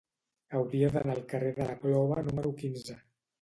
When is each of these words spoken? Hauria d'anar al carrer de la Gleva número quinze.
Hauria 0.59 0.89
d'anar 0.95 1.17
al 1.17 1.21
carrer 1.33 1.51
de 1.59 1.67
la 1.67 1.75
Gleva 1.85 2.25
número 2.31 2.55
quinze. 2.65 2.99